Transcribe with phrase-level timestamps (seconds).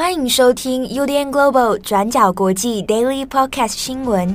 [0.00, 4.34] 欢迎收听 UDN Global 转角国际 Daily Podcast 新闻。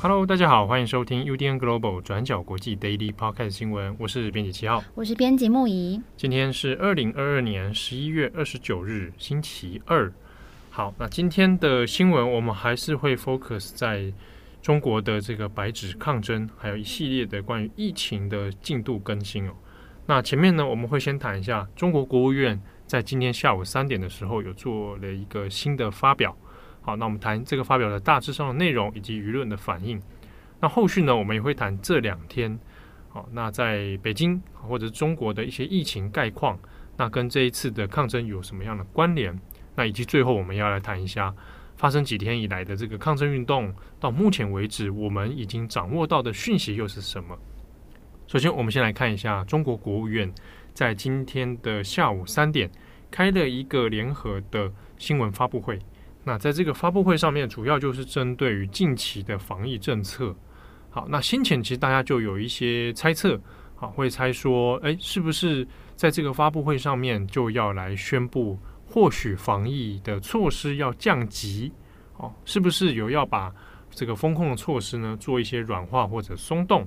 [0.00, 3.94] Hello，大家好，欢迎收听 UDN Global 转角国际 Daily Podcast 新闻。
[3.98, 6.00] 我是编辑七号，我是编辑木仪。
[6.16, 10.10] 今天是二零二二年十一月二十九日，星期二。
[10.70, 14.10] 好，那今天的新闻我们还是会 focus 在
[14.64, 19.52] 中国的这个白纸抗争，还有一系列的关于疫情的进度更新哦。
[20.06, 26.34] 那前面呢，我们会先谈一下中国国务院在今天下午三点的时候有做了一个新的发表。
[26.80, 30.00] 好，那我们谈这个发表的大致上的内容以及舆论的反应。
[30.60, 32.58] 那后续呢，我们也会谈这两天，
[33.10, 36.58] 好，那在北京或者中国的一些疫情概况，
[36.96, 39.38] 那跟这一次的抗争有什么样的关联？
[39.76, 41.34] 那以及最后我们要来谈一下
[41.76, 47.38] 发生几天以来的这个抗争运动，到目前为止我们已经掌握到的讯息又是什么？
[48.26, 50.32] 首先，我们先来看一下中国国务院
[50.72, 52.70] 在今天的下午三点
[53.10, 55.78] 开了一个联合的新闻发布会。
[56.24, 60.34] 那在这个发布会上面，主要就是针对于近期的防疫政策。
[60.88, 63.38] 好，那先前其实大家就有一些猜测，
[63.74, 68.58] 好，会猜说，诶，是不是在这个发布会上面就要来宣布，
[68.94, 71.72] 或许防疫的措施要降级，
[72.16, 73.52] 哦，是不是有要把
[73.90, 76.86] 这个风控的措施呢做一些软化或者松动？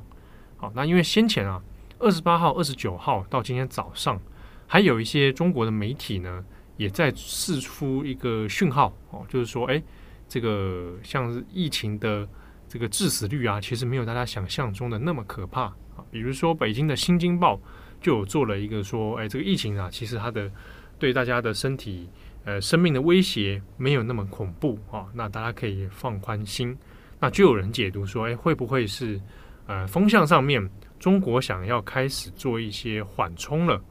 [0.55, 1.61] 好，那因为先前啊，
[1.99, 4.17] 二十八号、二十九号到今天早上，
[4.65, 6.45] 还有一些中国的媒体呢。
[6.77, 9.81] 也在释出一个讯号哦，就是说，哎，
[10.29, 12.29] 这个像是疫情的
[12.69, 16.05] 这个致死率啊，其实没有大家想象中的那么可怕啊。
[16.11, 17.55] 比如说，北京的《新京报》
[17.99, 20.51] 就有做了一个说，哎，这个疫情啊，其实它的
[20.99, 22.09] 对大家的身体
[22.43, 26.77] 呃生命的威胁没有那么恐怖啊，那大家可以放宽心。
[27.19, 29.19] 那就有人解读说，哎，会不会是
[29.65, 33.81] 呃风向上面中国想要开始做一些缓冲了？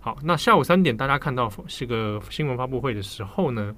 [0.00, 3.74] 好，那下午三点大家看到这个新闻发布会的时候呢，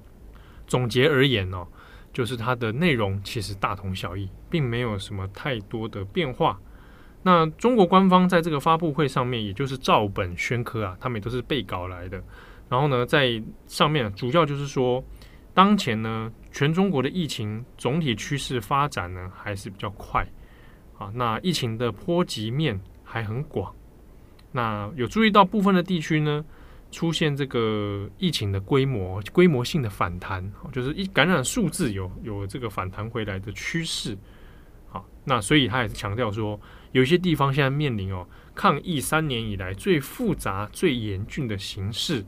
[0.65, 1.67] 总结而言哦，
[2.11, 6.59] 就是它的内容其实大同小异，并没有什么太多的变化。
[7.21, 12.23] 那中国官方在这个发布会上面，也就是照本宣科啊，他们也都是背稿来的。
[12.67, 15.03] 然后呢，在上面主要就是说，
[15.53, 20.27] 当前呢，全中国的疫情总体趋势发展呢还是比较快
[20.97, 23.73] 啊，那疫情的波及面还很广。
[24.51, 26.43] 那有注意到部分的地区呢，
[26.91, 34.17] 出现这个疫情的规模规模性的反弹，就是一感染数字有有这个反弹回来的趋势。
[34.87, 36.59] 好，那所以他也是强调说，
[36.93, 42.25] 有一些地方现在面临哦抗疫三年以来最复杂、最严峻的形势。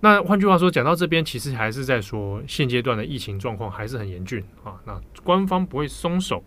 [0.00, 4.80] 那换句话说，讲到这边，其实还是在说现阶段的疫情状况还是很严峻啊。
[4.84, 6.42] 那官方不会松手，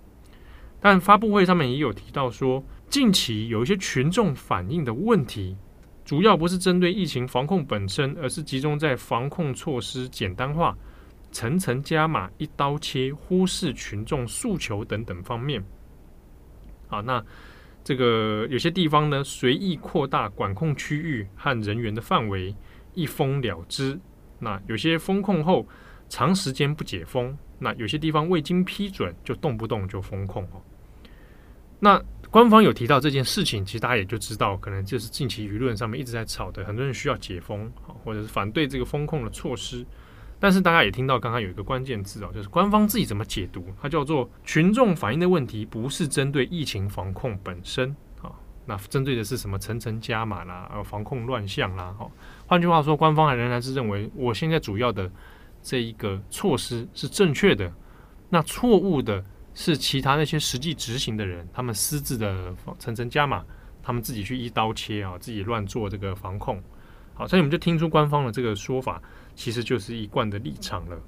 [0.81, 2.63] 但发布会上面也有提到说。
[2.89, 5.57] 近期有一些群众反映的问题，
[6.05, 10.77] 主要不是针对疫情防控本身，而是集中在防控措施简单化、
[11.31, 15.65] 层层加码、一刀切、忽视群众诉求等等方面。
[16.85, 17.25] 好，那
[17.83, 22.55] 这个有些地方呢，随意扩大管控区域和人员的范围，
[22.93, 23.99] 一封了之。
[24.39, 25.67] 那有些封控后
[26.09, 30.61] 长时间不解封，那有些地方未经批准就动不动就封控哦。
[31.79, 37.71] 那官方有提到这件事情，其实大家也就知道，可能就是近期舆论上面一直在吵的，很多人需要解封，
[38.03, 39.85] 或者是反对这个封控的措施。
[40.39, 47.95] 但是大家也听到刚刚有一个关键字哦，就是官方自己怎么解读，它叫做群众反映的问题，不是针对疫情防控本身，
[48.65, 52.09] 那针对的是什么层层加码啦，呃，防控乱象啦，哈。
[52.47, 55.11] 换句话说，官方还仍然是认为，我现在主要的
[55.61, 57.71] 这一个措施是正确的，
[58.29, 59.23] 那错误的。
[59.55, 63.45] 是其他那些实际执行的人，他们私自的层层加码，
[63.83, 66.59] 他们自己去一刀切啊，自己乱做这个防控。
[67.13, 68.99] 好，所以我们就听出官方的这个说法，
[69.35, 70.99] 其实就是一贯的立场了。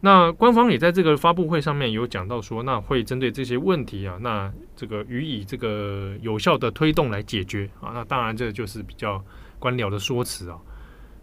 [0.00, 7.90] 那官方也在这个发布会上面有讲到说，那会针对这些问题啊，那这个予以这个有效的推动来解决啊。
[7.92, 9.22] 那当然这就是比较
[9.58, 10.58] 官僚的说辞啊。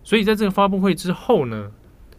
[0.03, 1.71] 所以在这个发布会之后呢，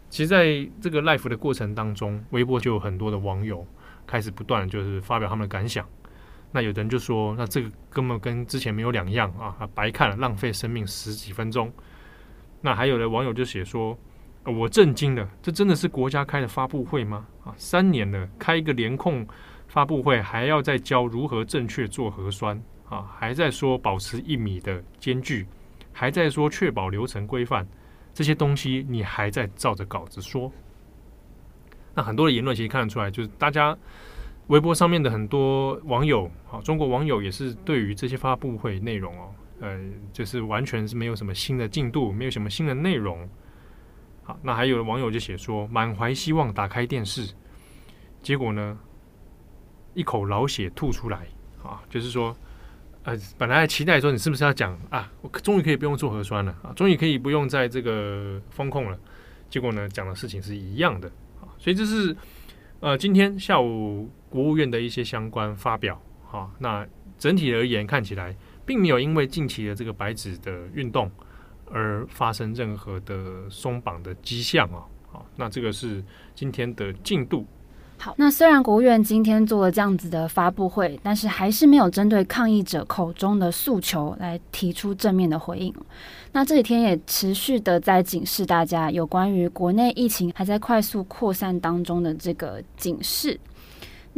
[0.09, 3.65] 其实在这个 live 的过程当中，微博就有很多的网友。
[4.07, 5.85] 开始不断就是发表他们的感想，
[6.53, 11.69] 那有的人就说，那这个根本跟之前没有两样啊，白看了，浪费生命十几分钟。
[12.61, 13.99] 那还有的网友就写说，
[14.49, 17.27] 我震惊了，这真的是国家开的发布会吗？
[17.43, 19.27] 啊，三年了，开一个联控
[19.67, 22.57] 发布会，还要再教如何正确做核酸
[22.87, 25.45] 啊，还在说保持一米的间距，
[25.91, 27.67] 还在说确保流程规范，
[28.13, 30.49] 这些东西你还在照着稿子说。
[31.93, 33.77] 那很多的言论其实看得出来，就是大家
[34.47, 39.29] 微博上面的很多网友，啊，中国网友也是对于这些发布会内容哦，
[39.59, 39.77] 呃，
[40.13, 43.27] 就是完全是没有什么新的进度，没有什么新的内容。
[44.27, 47.33] 好，那还有的网友就写说，满怀希望打开电视，
[48.21, 48.77] 结果呢，
[49.93, 51.25] 一口老血吐出来，
[51.63, 52.35] 啊，就是说，
[53.03, 58.99] 呃，本来还期待说你是不是要讲啊，我终于可以不用做核酸了啊，终于可以不用在这个封控了，
[59.49, 61.07] 结果呢，讲的事情是一样的
[61.39, 62.13] 啊，所以这是
[62.81, 66.85] 呃今天下午国务院的一些相关发表，啊，那
[67.17, 68.35] 整体而言看起来
[68.65, 71.09] 并没有因为近期的这个白纸的运动。
[71.71, 76.03] 而发生任何的松绑的迹象啊，好，那这个是
[76.33, 77.45] 今天的进度。
[77.99, 85.73] 好，那虽然国务院今天做了这样子的发布会，但是还是没有针对抗议者口中的诉求来提出正面的回应。
[86.31, 93.39] 那这几天也持续的在警示大家有关于国内疫情还在快速扩散当中的这个警示。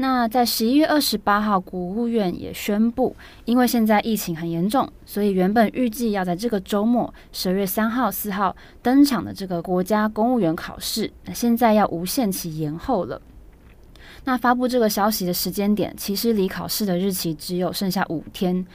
[0.01, 3.13] 那在十一月二十八号，国务院也宣布，
[3.43, 13.21] 因为现在疫情很严重，所以原本预计要在这个周末，十二月三号、四号登场的这个国家公务员考试，那现在要无限期延后了。
[14.23, 18.65] 那发布这个消息的时间点，其实离考试的日期只有剩下五天。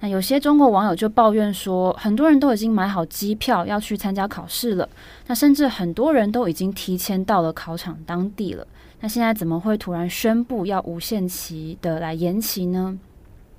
[0.00, 4.88] 那有些中国网友就抱怨说，很多人都已经买好机票要去参加考试了，
[5.28, 8.66] 那甚至很多人都已经提前到了考场当地了。
[9.02, 12.96] 那现在怎么会突然宣布要无限期的来延期呢？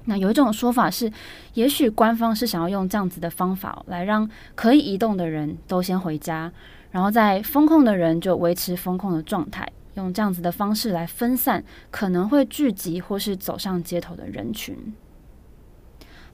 [0.06, 1.12] 那有一种说法是，
[1.54, 6.50] 也许官方是想要用这样子的方法来让可以移动的人都先回家，
[6.92, 11.62] 然后在封控的人就维持封控的状态，用这样子的方式来分散
[11.92, 14.78] 可能会聚集或是走上街头的人群。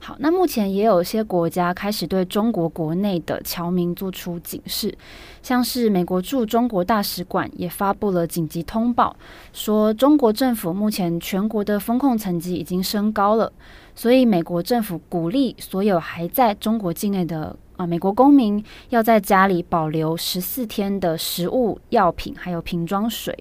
[0.02, 4.96] 好，那目前也有些国家开始对中国国内的侨民做出警示，
[5.42, 9.14] 像是美国驻中国大使馆也发布了紧急通报，
[9.52, 13.52] 说中国政府目前全国的风控层级已经升高了，
[13.94, 23.36] 所以美国政府鼓励所有还在中国境内的啊美国公民要在家里保留十四天的食物、药品还有瓶装水。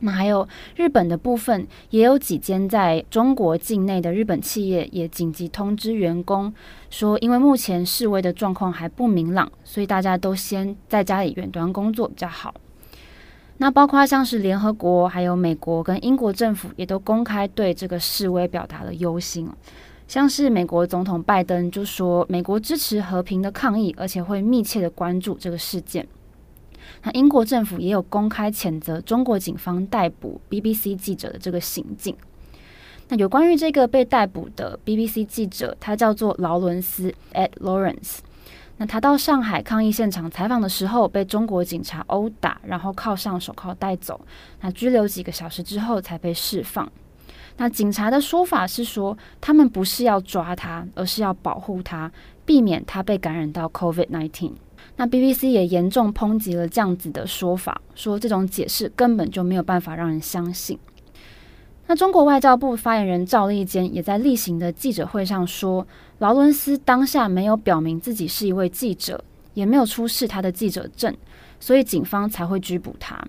[0.00, 0.46] 那还有
[0.76, 6.52] 日本的部分，也有几间在中国境内的日本企业也紧急通知员工
[6.90, 12.54] 说，因为目前示威的状况还不明朗，所以大家都先在家里远端工作比较好。
[13.58, 19.48] 那包括像是联合国、还有美国跟英国政府，也都公开对这个示威表达了忧心。
[20.06, 26.06] 像是美国总统拜登就说，美国支持和平的抗议，而且会密切的关注这个事件。
[27.06, 32.16] 那英国政府也有公开谴责中国警方逮捕 BBC 记者的这个行径。
[33.08, 38.18] 那有关于这个被逮捕的 BBC 记者，他叫做劳伦斯 Ed Lawrence。
[38.78, 44.20] 那他到上海抗议现场采访的时候，被中国警察殴打，然后铐上手铐带走。
[44.62, 46.90] 那拘留几个小时之后才被释放。
[47.58, 52.10] 那警察的说法是说，他们不是要抓他，而是要保护他，
[52.44, 54.54] 避免他被感染到 COVID-19。
[54.96, 60.78] 那 BBC 也严重抨击了这样子的说法，说这种解释根本就没有办法让人相信。
[61.86, 65.86] 那中国外交部发言人赵立坚也在例行的记者会上说，
[66.18, 69.22] 劳伦斯当下没有表明自己是一位记者，
[69.54, 71.14] 也没有出示他的记者证，
[71.60, 73.22] 所以警方才会拘捕他。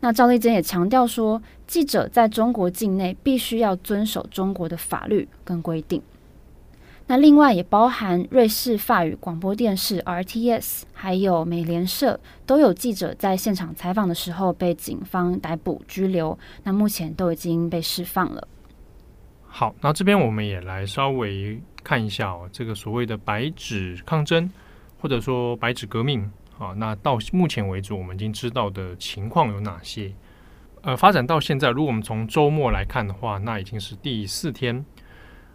[0.00, 6.00] 那赵立坚也强调说，记者在中国境内必须要遵守中国的法律跟规定。
[7.06, 18.48] 那另外也包含瑞士法语广播电视 RTS，还有美联社都有记者在现场采访的时候被警方逮捕拘留，那目前都已经被释放了。
[19.46, 24.50] 好，那这边我们也来稍微看一下哦，这个所谓的白纸抗争
[24.98, 26.22] 或者说白纸革命
[26.58, 30.10] 啊，那到目前为止我们已经知道的情况有哪些？
[30.80, 34.82] 呃，发展到现在，如果我们从周末来看的话，那已经是第四天。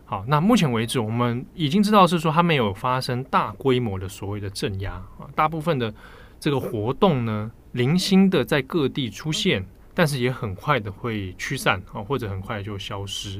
[0.10, 5.94] 好，那目前为止，我们已经知道是说，它没有发生大规模的所谓的镇压啊，大部分的
[6.40, 9.64] 这个活动呢，零星的在各地出现，
[9.94, 13.40] 但是也很快的会驱散啊，或者很快就消失。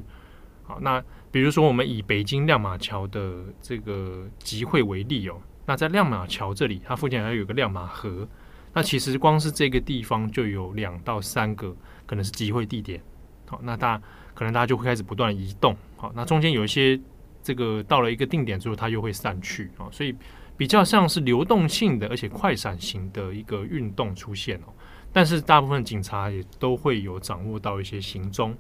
[0.62, 8.28] 好，那比如说我们以北京亮马桥的这个集会为例哦，那在亮马桥这里，它附近还有个亮马河，
[8.74, 13.02] 那其实光是这个地方就有两到三个可能是集会地点。
[13.48, 14.00] 好，那大。
[14.40, 16.98] 可能大家就会开始不断移动，好，那中间有一些
[17.44, 20.16] 这个到了一个定点之后，它又会散去啊，所以
[20.56, 24.72] 比较像是流动性的，而且快闪型的一个运动出现哦。
[25.12, 28.56] 但是大部分警察也都会有掌握到一些行踪。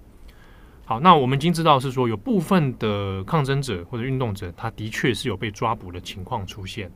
[0.83, 6.91] 好，那我们已经知道是说有部分的抗争者或者运动者，他的确是有被抓捕的情况出现。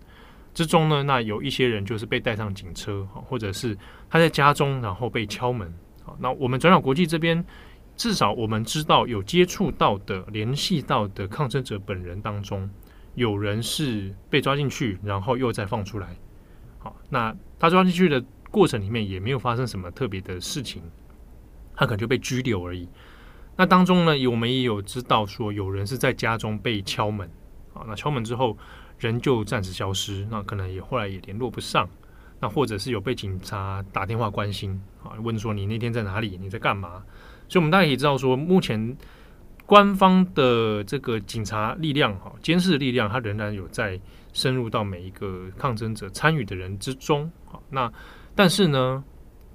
[0.54, 3.78] 之中呢，那有一些人就是被带上警车，或者是
[4.10, 5.74] 他在家中然后被敲门。
[6.04, 7.42] 好，那我们转角国际这边，
[7.96, 12.70] 至少我们知道有接触到的、联系到的抗争者本人当中，
[13.16, 16.16] 有人是被抓进去，然后又再放出来。
[16.80, 20.82] 好，那他抓进去的过程里面也没有发生什么特别的事情，
[21.76, 22.90] 他可能就被拘留而已。
[23.56, 27.30] 那当中呢，我们也有知道说，有人是在家中被敲门，
[27.74, 28.58] 啊，那敲门之后
[28.98, 31.88] 人就暂时消失，那可能也后来也联络不上，
[32.40, 37.04] 那或者是有被警察打电话关心，啊，问说你那天在哪里，你在干嘛？
[37.48, 38.98] 所以，我们大家可以知道说，目前
[39.66, 44.00] 官方的这个警察力量，哈，监视的力量，它仍然有在
[44.34, 47.92] 深入到每一个抗争者参与的人之中，好，那
[48.36, 49.04] 但是呢，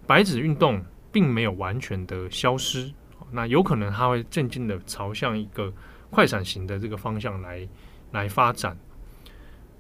[0.07, 2.91] 白纸运动并没有完全的消失。
[3.31, 5.71] 那有可能它会渐渐的朝向一个
[6.09, 7.69] 快闪型的这个方向来
[8.11, 8.75] 来发展。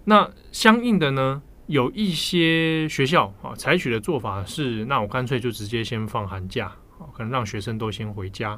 [0.04, 6.70] 那相应的呢，有一些学校啊采取的做法是，那我干脆就直接先放寒假，
[7.12, 8.50] 可能让学生都先回家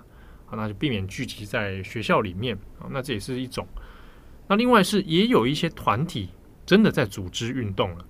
[0.46, 2.86] 啊，那就避免聚集在学校里面啊。
[2.90, 3.66] 那这也是一种。
[4.48, 6.30] 那另外是也有一些团体
[6.66, 8.04] 真的在组织运动了。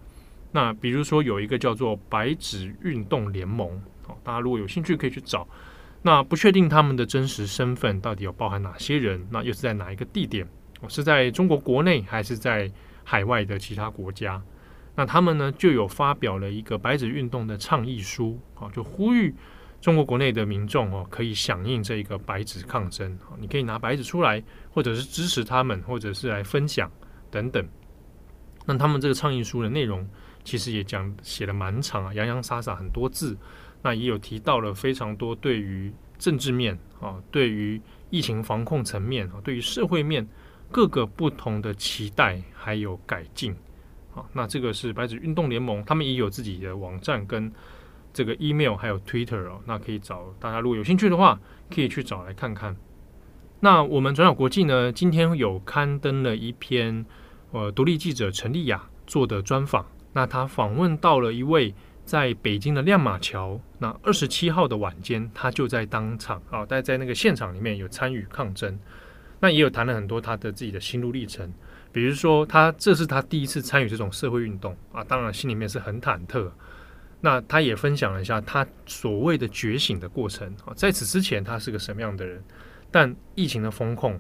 [0.53, 3.71] 那比如说有一个叫做白纸运动联盟
[4.07, 5.47] 啊，大家如果有兴趣可以去找。
[6.03, 9.27] 那不确定他们的真实身份到底有包含哪些人？
[9.31, 10.49] 那又是在哪一个地点？
[10.89, 12.73] 是在中国国内还是在
[13.05, 14.43] 海外的其他国家？
[14.97, 19.35] 那他们呢就有发表了一个白纸运动的倡议书啊，就呼吁
[19.81, 23.19] 中国国内的民众哦可以响应这个白纸抗争。
[23.39, 26.91] 你可以拿白纸出来，或者是支持他们，或者是来分享
[27.31, 27.67] 等等。
[28.67, 30.07] 那他们这个倡议书的内容
[30.45, 33.37] 其实也讲写了蛮长啊，洋洋洒洒很多字。
[33.83, 40.29] 那也有提到了非常多对于政治面啊，对于疫情防控层面啊，对于社会面
[40.71, 43.57] 各个不同的期待还有改进
[44.15, 44.23] 啊。
[44.35, 47.51] 那这个是白纸运动联盟，他们也有自己的网站跟
[48.13, 49.61] 这个 email 还有 Twitter 哦。
[49.67, 51.39] 那可以找大家如果有兴趣的话，
[51.75, 52.77] 可以去找来看看。
[53.61, 57.05] 那我们转角国际呢，今天有刊登了一篇
[57.53, 61.75] 呃独立记者陈丽雅做的专访，那他访问到了一位。
[62.03, 68.77] 在北京的亮马桥，那二十七号的晚间，他就在当场啊，在在那个现场里面有参与抗争，
[69.39, 71.53] 那也有谈了很多他的自己的心路历程，
[71.93, 76.51] 比如说他这是他第一次参与这种社会运动啊，当然心里面是很忐忑。
[77.21, 82.43] 那他也分享了一下他所谓的觉醒的过程啊，在此之前他是个什么样的人，
[82.91, 84.15] 但疫情的风控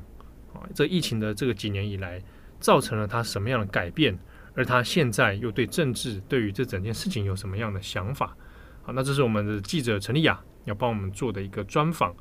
[0.53, 2.23] 啊，这疫情的这个几年以来，
[2.59, 4.19] 造成了他什么样的改变？
[4.55, 8.37] 而他现在又对政治，对于这整件事情有什么样的想法？
[8.83, 12.15] 好，那这是我们的记者陈丽雅要帮我们做的一个专访。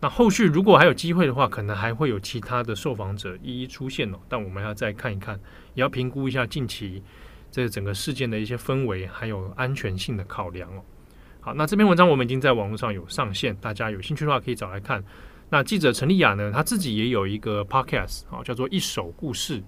[0.00, 4.18] 那后续如果还有机会的话，可能还会有其他的受访者一一出现哦。
[4.28, 5.38] 但我们要再看一看，
[5.74, 7.02] 也要评估一下近期
[7.54, 10.82] 这整个事件的一些氛围，还有安全性的考量哦。
[11.40, 15.04] 好，那这篇文章我们已经在网络上有上线，大家有兴趣的话可以找来看。
[15.48, 19.60] 那记者陈丽雅呢，她自己也有一个 podcast 啊，叫做《一手故事》。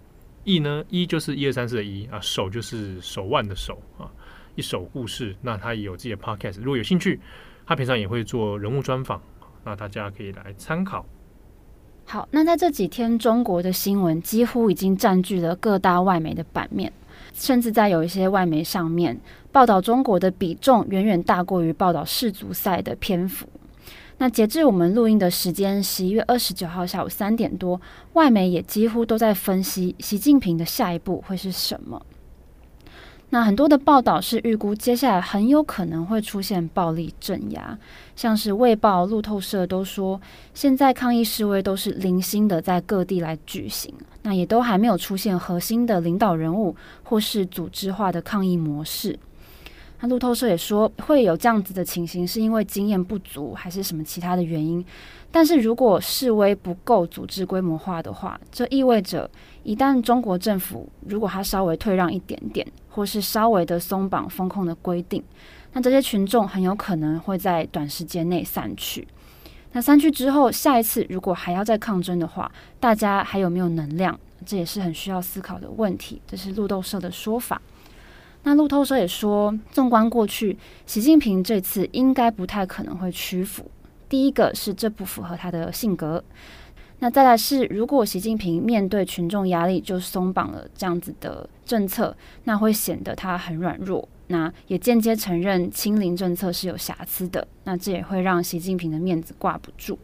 [0.43, 4.11] 一呢，一就是一二三四的一啊，手就是手腕的手啊，
[4.57, 5.37] 一手故事。
[5.41, 7.21] 那他也有自己的 podcast，如果有兴趣，
[7.65, 9.23] 他平常也会做人物专访，
[9.63, 11.07] 那大家可以来参考。
[12.09, 16.93] 好，那在这几天，中国的新闻几乎已经占据了各大外媒的版面，
[17.35, 19.19] 甚至在有一些外媒上面，
[19.51, 23.49] 报道中国的比重远远大过于报道世足赛的篇幅。
[24.19, 27.79] 那截至我们录音的时间，十一月二十九号下午三点多，
[28.13, 32.01] 外媒也几乎都在分析习近平的下一步会是什么。
[33.31, 37.77] 那很多的报道是预估接下来很有可能会出现暴力镇压，
[38.15, 40.21] 像是《卫报》、路透社都说，
[40.55, 43.93] 现在抗议示威都是零星的在各地来举行，
[44.23, 49.19] 那也都还没有出现核心的领导人物或是组织化的抗议模式。
[50.01, 54.85] 那路透社也说会有这样子的情形，是因为经验不足，还是什么其他的原因？
[55.31, 59.31] 但是如果示威不够组织规模化的话，这意味着
[59.65, 65.23] 一旦中国政府如果他稍微退让一点点，或是稍微的松绑风控的规定，
[65.73, 69.07] 那这些群众很有可能会在短时间内散去。
[69.73, 74.19] 那散去之后，下一次如果还要再抗争的话，大家还有没有能量？
[74.47, 76.23] 这也是很需要思考的问题。
[76.27, 77.61] 这是路透社的说法。
[78.45, 80.57] 那路透社也说，纵观过去，
[80.87, 83.69] 习近平这次应该不太可能会屈服。
[84.09, 86.23] 第一个是这不符合他的性格。
[87.01, 94.09] 那再来是，如果习近平面对群众压力就松绑了这样子的政策，那会显得他很软弱。
[94.29, 97.47] 那也间接承认清零政策是有瑕疵的。
[97.65, 99.99] 那这也会让习近平的面子挂不住。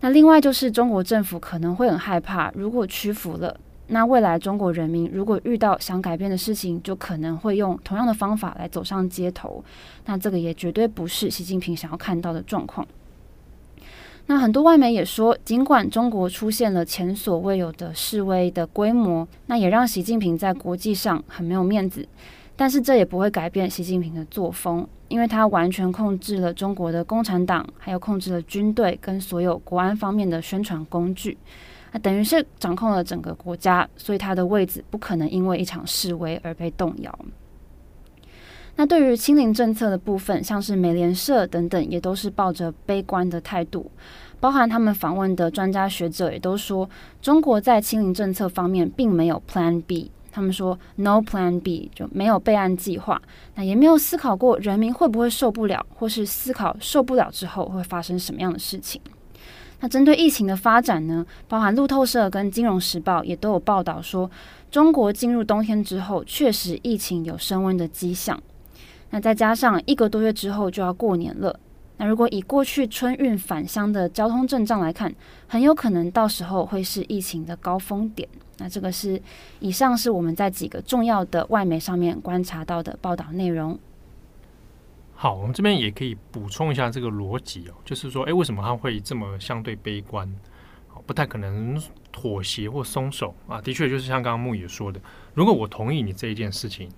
[0.00, 3.54] 那另外就是中国政府可能会很害怕，如果屈服了。
[3.88, 9.62] 那未来中国人民如果遇到想改变的事情，就可能会用同样的方法来走上街头。
[10.06, 12.86] 那这个也绝对不是习近平想要看到的状况。
[14.30, 22.06] 那很多外媒也说，尽管中国出现了前所未有的示威的规模，那也让习近平在国际上很没有面子。
[22.54, 31.36] 但是这也不会改变习近平的作风，因为他完全控制了中国的共产党，还有控制了军队跟所有国安方面的宣传工具。
[31.90, 37.18] 那等于是掌控了整个国家，所以他的位置不可能因为一场示威而被动摇。
[38.76, 43.90] 那对于清零政策的部分，像是美联社等等，也都是抱着悲观的态度。
[44.40, 46.88] 包含他们访问的专家学者也都说，
[47.22, 50.10] 中国在清零政策方面并没有 Plan B。
[50.32, 53.20] 他们说 No Plan B 就没有备案计划，
[53.56, 59.00] 那也没有思考过人民会不会受不了，或是思考受不了之后会发生什么样的事情。
[59.80, 64.30] 那针对疫情的发展呢，包含路透社跟金融时报也都有报道说，
[64.70, 68.40] 中国进入冬天之后，确实疫情有升温的迹象。
[69.10, 71.58] 那再加上一个多月之后就要过年了，
[72.00, 75.14] 那如果以过去春运返乡的交通阵仗来看，
[75.46, 78.26] 很有可能到时候会是疫情的高峰点。
[78.56, 79.20] 那这个是
[79.58, 83.78] 以上是我们在几个重要的外媒上面观察到的报道内容。
[85.12, 90.26] 好，我们这边也可以补充一下这个逻辑哦，就是说，哎，为什么他会这么相对悲观？
[91.04, 91.78] 不太可能
[92.10, 93.60] 妥协或松手啊。
[93.60, 94.98] 的确，就是像刚刚牧野说的，
[95.34, 96.88] 如果我同意你这一件事情，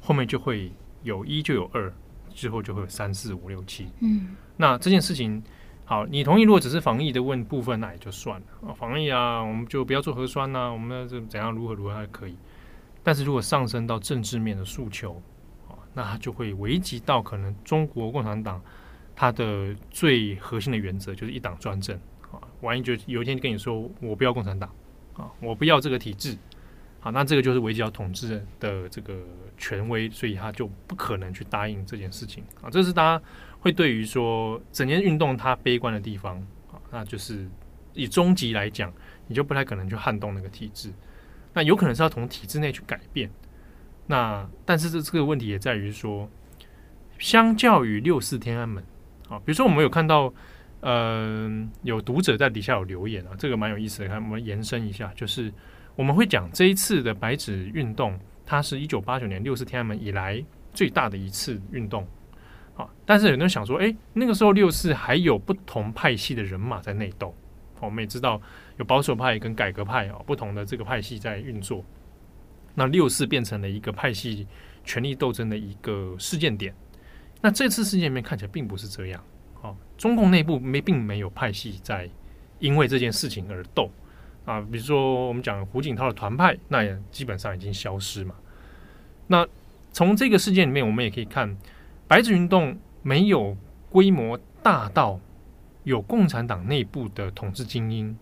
[0.00, 0.72] 后面就会
[1.04, 1.92] 有一就有二，
[2.38, 3.88] 之后就会有三四五六七。
[3.98, 5.42] 嗯，那这件事情，
[5.84, 8.72] 好，你同意，如果只是防疫的问部分，那也就算了啊。
[8.72, 12.36] 防疫啊，我们就不要做核酸呐，我们这怎样如何如何还可以。
[13.02, 15.20] 但是如果上升到政治面的诉求，
[15.94, 18.62] 那它就会危及到可能中国共产党
[19.16, 21.98] 它的最核心的原则就是一党专政
[22.30, 24.70] 啊，万一就有一天跟你说我不要共产党
[25.14, 26.38] 啊，我不要这个体制，
[27.00, 29.14] 好，那这个就是危及到统治的这个
[29.56, 32.68] 权威，所以他就不可能去答应这件事情啊。
[32.68, 33.24] 这是大家
[33.60, 36.36] 会对于说整件运动它悲观的地方
[36.72, 37.48] 啊，那就是
[37.94, 38.92] 以终极来讲，
[39.26, 40.92] 你就不太可能去撼动那个体制，
[41.54, 43.30] 那有可能是要从体制内去改变。
[44.06, 46.28] 那但是这这个问题也在于说，
[47.18, 48.82] 相较于六四天安门
[49.28, 50.32] 啊，比如说我们有看到，
[50.80, 54.08] 嗯、有读者在底下有留言啊，这个蛮有意思的。
[54.08, 55.52] 看我们延伸一下，就是
[55.98, 60.40] 我们会讲这一次的白纸运动，它是一九八九年六四天安门以来
[60.72, 62.06] 最大的一次运动
[62.76, 62.88] 啊。
[63.04, 67.34] 但是有人想说，哎，那个时候六四还有不同派系的人马在内斗，
[67.80, 68.40] 我们也知道
[68.76, 71.84] 有保守派跟改革派啊，不同的这个派系在运作。
[72.76, 74.46] 那六四变成了一个派系
[74.84, 76.72] 权力斗争的一个事件点。
[77.40, 79.20] 那这次事件里面看起来并不是这样。
[79.54, 82.08] 好，中共内部没并没有派系在
[82.60, 83.90] 因为这件事情而斗
[84.48, 84.60] 啊。
[84.72, 88.34] 比如说我们讲胡锦涛的团派，那也基本上已经消失嘛。
[89.26, 89.46] 那
[89.92, 91.56] 从这个事件里面，我们也可以看
[92.06, 93.56] 白纸运动没有
[93.90, 95.20] 规模大到
[95.84, 98.16] 有共产党内部的统治精英，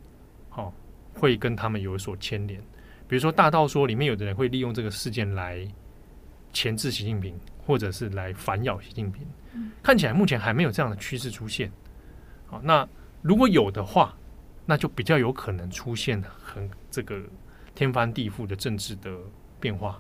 [0.48, 0.72] 好，
[1.14, 2.60] 会跟他们有所牵连。
[3.08, 5.64] 比如说，大到说里面有的人会利用这个事件来
[6.52, 7.34] 钳制习近平，
[7.64, 9.24] 或者是来反咬习近平。
[9.82, 11.70] 看起来目前还没有这样的趋势出现。
[12.46, 12.88] 好，那
[13.22, 14.16] 如果有的话，
[14.66, 17.22] 那就比较有可能出现很这个
[17.74, 19.16] 天翻地覆的政治的
[19.58, 19.98] 变化。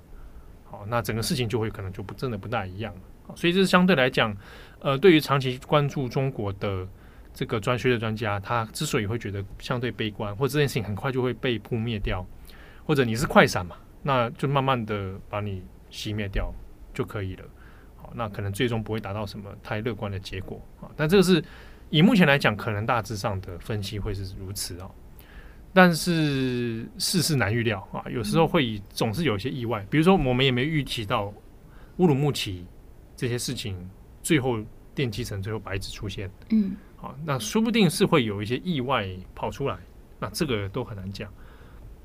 [0.64, 3.34] 好，那整个事情就会可能就不真的不大一样了。
[3.34, 4.36] 所以这是相对来讲，
[4.80, 6.86] 呃，对于长期关注中国的
[7.32, 12.26] 这个专学的专家，他之所以会觉得相对悲观，或者这件事情很快就会被扑灭掉。
[12.84, 16.54] 或者你是快闪嘛，那就慢慢的把你熄灭掉
[16.94, 17.44] 就可以了。
[17.96, 20.86] 好，那可能最终不会达到什么太乐观的结果啊。
[20.96, 21.42] 但这个是
[21.90, 24.90] 以目前来讲，可能大致上的分析会是如此哦。
[25.72, 29.86] 但是世事难预料啊，有时候会总是有一些意外。
[29.90, 31.32] 比如说，我们也没预期到
[31.98, 32.64] 乌鲁木齐
[33.14, 33.76] 这些事情，
[34.22, 34.58] 最后
[34.94, 36.30] 奠基成最后白纸出现。
[36.50, 39.76] 嗯，好，那说不定是会有一些意外跑出来，
[40.18, 41.30] 那这个都很难讲。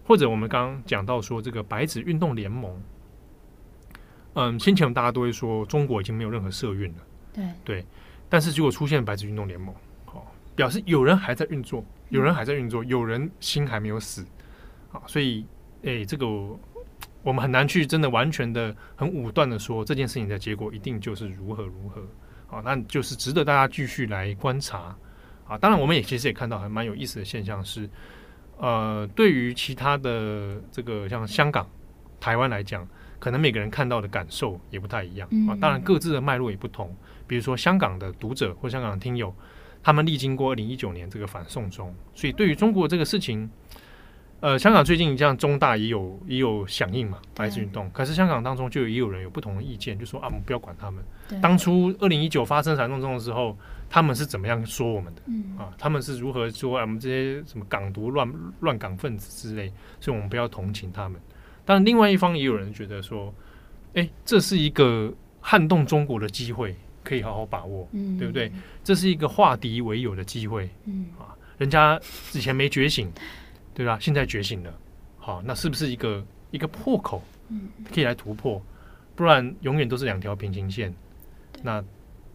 [0.04, 2.82] 或者我们刚刚讲到说这个白纸运动联盟，
[4.34, 6.98] 嗯，先前大家都会说中国已经没有任何社运了，
[7.32, 7.86] 对对，
[8.32, 14.26] 但是结果出现白纸运动联盟，好，表示有人还在运作，有人还在运作，有人心还没有死，
[14.90, 15.46] 好，所以
[15.82, 16.26] 诶，这个
[17.22, 22.02] 我们很难去真的完全的很武断的说这件事情的结果一定就是如何如何，
[22.48, 24.96] 好，那就是值得大家继续来观察，
[25.46, 27.90] 啊，当然我们也其实也看到还蛮有意思的现象是。
[28.58, 31.68] 呃，对于其他的这个像香港、
[32.20, 35.58] 台湾来讲，可能每个人看到的感受也不太一样啊。
[35.60, 36.96] 当然，各自的脉络也不同。
[37.32, 39.34] 比如说，香港的读者或香港的听友，
[39.82, 43.50] 他们历经过二零一九年这个反送中，所以对于中国这个事情，
[44.42, 47.90] 呃，香港最近这样中大也有也有响应嘛，白纸运动。
[47.92, 51.02] 可是香港当中就也有人有不同的意见，就说啊，我们不要管他们。
[51.42, 53.58] 当初二零一九发生反送中的时候，
[53.90, 55.22] 他们是怎么样说我们的？
[55.28, 59.72] 嗯、啊，他们是如何说、啊、我们这些什么港独乱乱港分子之类？
[60.02, 61.18] 所以我们不要同情他们。
[61.64, 63.34] 但另外一方也有人觉得说，
[63.94, 66.76] 哎，这是一个撼动中国的机会，
[67.12, 68.52] 可以好好把握，嗯、对不对？
[68.84, 72.00] 这是一个化敌为友的机会，嗯啊，人家
[72.34, 73.12] 以前没觉醒。
[73.74, 73.98] 对吧？
[74.02, 74.80] 现在觉醒了，
[75.18, 77.24] 好，那是不是一个一个破口？
[77.48, 78.62] 嗯，可以来突破，
[79.16, 80.94] 不然永远都是两条平行线，
[81.64, 81.82] 那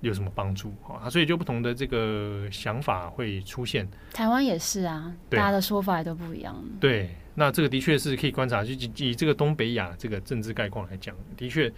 [0.00, 0.72] 有什么帮助？
[0.88, 3.86] 啊，所以就不同的这个想法会出现。
[4.14, 6.56] 台湾也是啊，大家的说法也都不一样。
[6.80, 11.70] 对，那这个的确是可以观察，就以以这个东北亚这个政治概况来讲，的确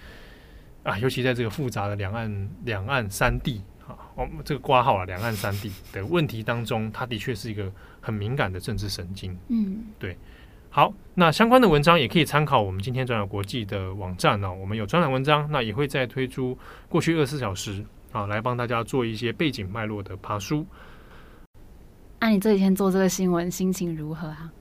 [0.89, 3.93] 啊，尤其在这个复杂的两岸两岸三地啊。
[4.15, 7.71] 我们这个挂号啊，两岸三地的问题当中，它的确是一个
[8.01, 9.37] 很敏感的政治神经。
[9.49, 10.17] 嗯，对。
[10.71, 14.55] 好，那相关的文章也可以参考我们今天转角国际的网站呢、哦。
[14.55, 16.57] 我们有专栏文章，那也会再推出
[16.89, 20.65] 过去二十四小时啊，来帮大家做一些背景脉络的爬书。
[22.19, 24.53] 那、啊、你这几天做这个新闻，心情如何啊？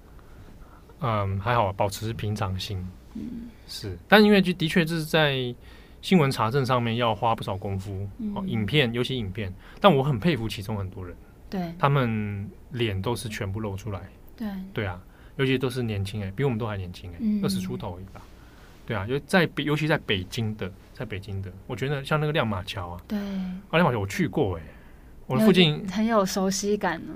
[0.99, 2.77] 嗯，还好，保持平常心。
[3.15, 5.55] 嗯，是，但因为就的确这是在。
[6.07, 8.33] 新闻查证上面要花不少功夫，嗯。
[8.33, 11.13] 哦，影片尤其影片，但我很佩服其中很多人，
[11.49, 13.99] 对，他们脸都是全部露出来，
[14.37, 14.97] 对，对啊，
[15.35, 18.21] 尤其都是年轻哎，比我们都还年轻哎，二十出头而已吧，
[18.85, 24.61] 对啊，就在北，尤其在北京的，在北京的，我觉得像那个亮马桥啊，对，啊亮马桥我去过哎，
[25.25, 27.13] 我的附近很有熟悉感呢，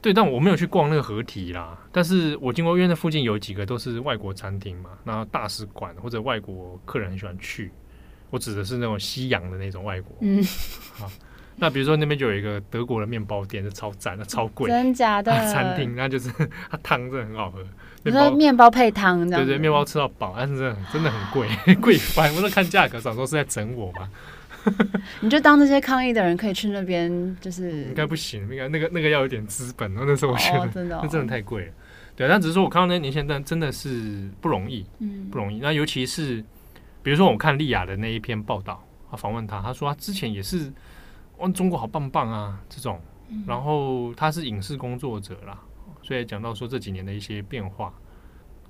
[0.00, 7.72] 对，但我没有去逛那个合体啦，但是我经过因为那附近有几个都是外国餐厅嘛，然后大使馆或者外国客人很喜欢去。
[8.30, 10.42] 我指的是那种西洋的那种外国，嗯，
[10.94, 11.10] 好，
[11.56, 16.30] 那比如说那边就有一个德国的面包店，是超赞的，超贵，真假的餐厅，那就是
[16.70, 17.62] 它汤真的很好喝，
[18.04, 21.48] 你说面包配汤，对对，面包吃到饱，但是真的真的很贵，
[21.82, 24.08] 贵翻，我都看价格，想说是在整我吗？
[25.20, 31.72] 你就当这些抗议的人可以去那边，就是应该不行，应该那个那个要有点资本，那时候我觉得真的那真的太贵了，
[32.14, 36.44] 对，但只是说我看到那些年轻人，真的是不容易，嗯，不容易，那尤其是。
[37.02, 40.72] 比如说，我看丽亚的那一篇报道，他访问他，他说他之前也是，
[41.38, 43.00] 哇，中国好棒棒啊，这种。
[43.46, 45.56] 然后他是影视工作者啦，
[46.02, 47.94] 所以讲到说这几年的一些变化，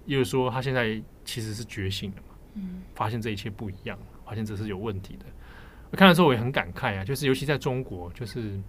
[0.04, 5.24] 又说他现在其实是觉醒了嘛，嗯，发现这一切不一样，发现这是有问题的。
[5.90, 8.60] 我看的时候我也很感慨啊，就是尤其在中国，就是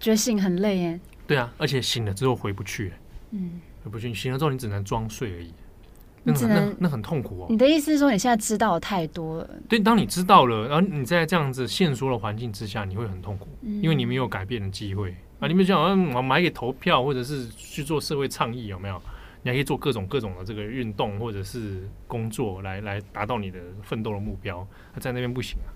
[0.00, 1.00] 觉醒很累耶。
[1.28, 2.92] 对啊，而且醒了之后回不去，
[3.30, 5.54] 嗯，回不去，你醒了之后你只能装睡而已。
[6.22, 7.46] 那很那那很痛苦哦。
[7.48, 9.50] 你的意思是说，你现在知道的太多了？
[9.68, 15.48] 对，当你知道了，然后你在这样子限缩的环境之下，你会很痛苦，因为你没有改变的机会啊。
[15.48, 19.00] 你们讲，嗯，我买给投票，或者是去做社会倡议，有没有？
[19.42, 24.66] 你还可以做各种各种的这个运动，或者是工作，来来达到你的奋斗的目标。
[24.92, 25.72] 他在那边不行啊。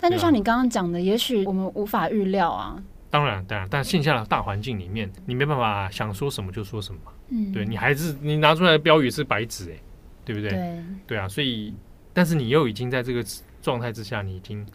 [0.00, 2.82] 但就像你刚刚讲的，也许我们无法预料啊。
[3.10, 7.00] 当然，当然，但线下的大环境里面，你没办法想说什么就说什么。
[7.32, 9.76] 嗯，对，你还是你拿出来的标语是白纸哎，
[10.24, 10.50] 对不对？
[10.50, 11.74] 对，对啊，所以，
[12.12, 13.24] 但是你又已经在这个
[13.62, 14.66] 状态之下，你已经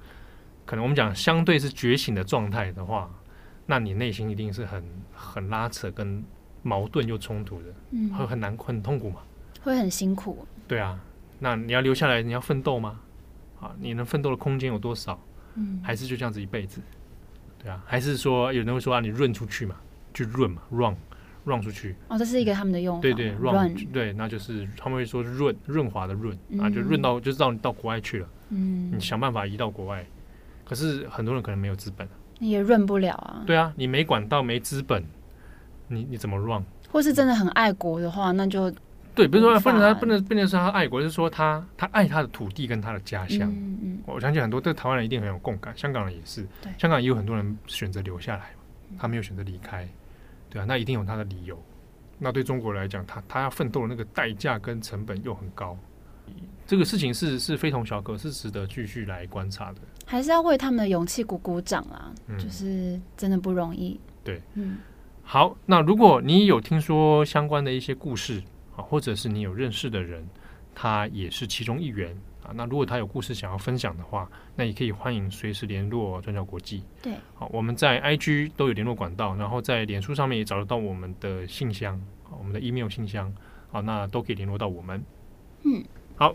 [0.65, 3.09] 可能我们讲相对是觉醒的状态的话，
[3.67, 6.23] 那你内心一定是很很拉扯、跟
[6.63, 9.21] 矛盾又冲突的，嗯，会很难很痛苦嘛，
[9.61, 10.45] 会很辛苦。
[10.67, 10.99] 对啊，
[11.39, 12.99] 那你要留下来，你要奋斗吗？
[13.61, 15.19] 啊，你能奋斗的空间有多少？
[15.55, 16.81] 嗯，还是就这样子一辈子？
[17.59, 19.75] 对啊，还是说有人会说啊，你润出去嘛，
[20.13, 20.95] 就润嘛，run
[21.47, 21.95] run 出去。
[22.09, 23.01] 哦，这是一个他们的用法。
[23.01, 28.27] 对对，run 对，那就是他们会说润润滑的润啊，就润到就是到你到国外去了。
[28.49, 30.05] 嗯，你想办法移到国外，
[30.65, 32.07] 可是很多人可能没有资本，
[32.39, 33.43] 你也润不了啊。
[33.45, 35.03] 对啊，你没管道没资本，
[35.87, 36.63] 你你怎么 run？
[36.91, 38.71] 或是真的很爱国的话，那就。
[39.15, 43.49] 对，比如说不能他不能不能说他爱国，是说他他爱他的土地跟他的家乡。
[43.49, 46.45] 嗯嗯，我相信很多对台湾人一定很有共感，香港人也是。
[46.61, 48.51] 对，香港也有很多人选择留下来，
[48.95, 49.89] 他没有选择离开，
[50.49, 51.61] 对啊，那一定有他的理由。
[52.17, 55.77] 那对中国来讲，他他要奋斗的那个代价跟成本又很高，
[56.65, 59.81] 这个事情是是非同小可，是值得继续来观察的。
[60.05, 63.99] 还是要为他们的勇气鼓鼓掌啊，嗯，就是真的不容易。
[64.23, 64.77] 对，嗯，
[65.23, 68.41] 好，那如果你有听说相关的一些故事。
[68.75, 70.23] 啊，或者是你有认识的人，
[70.75, 72.15] 他也是其中一员
[72.47, 72.53] 啊。
[72.55, 76.83] 那如果他有故事想要分享的话，那也可以欢迎随时联络转角国际。
[77.03, 82.01] 对，好，我们在 IG 都有联络管道，然后在脸书上面也找得到我们的信箱，
[82.37, 83.31] 我们的 email 信箱，
[83.69, 85.03] 好，那都可以联络到我们。
[85.63, 85.83] 嗯，
[86.15, 86.33] 好，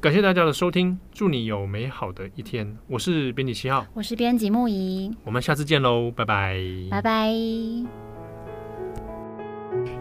[0.00, 2.76] 感谢大家的收听，祝你有美好的一天。
[2.86, 6.58] 我是编辑七号，我是编辑木仪，我们下次见喽，拜拜，
[6.90, 8.05] 拜拜。